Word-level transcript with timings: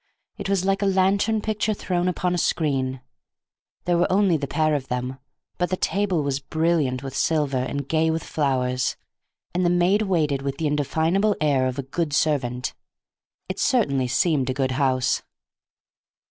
It 0.39 0.49
was 0.49 0.65
like 0.65 0.81
a 0.81 0.87
lantern 0.87 1.41
picture 1.43 1.75
thrown 1.75 2.07
upon 2.07 2.33
a 2.33 2.37
screen. 2.39 3.01
There 3.85 3.99
were 3.99 4.11
only 4.11 4.35
the 4.35 4.47
pair 4.47 4.73
of 4.73 4.87
them, 4.87 5.19
but 5.59 5.69
the 5.69 5.77
table 5.77 6.23
was 6.23 6.39
brilliant 6.39 7.03
with 7.03 7.15
silver 7.15 7.59
and 7.59 7.87
gay 7.87 8.09
with 8.09 8.23
flowers, 8.23 8.97
and 9.53 9.63
the 9.63 9.69
maid 9.69 10.01
waited 10.01 10.41
with 10.41 10.57
the 10.57 10.65
indefinable 10.65 11.35
air 11.39 11.67
of 11.67 11.77
a 11.77 11.83
good 11.83 12.13
servant. 12.13 12.73
It 13.47 13.59
certainly 13.59 14.07
seemed 14.07 14.49
a 14.49 14.55
good 14.55 14.71
house. 14.71 15.21